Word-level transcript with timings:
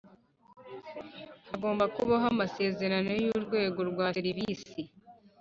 Hagomba 1.49 1.83
kubaho 1.95 2.25
amasezerano 2.33 3.09
y 3.21 3.25
urwego 3.35 3.79
rwa 3.89 4.05
serivisi 4.15 4.81